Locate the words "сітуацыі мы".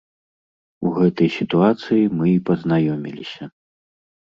1.35-2.25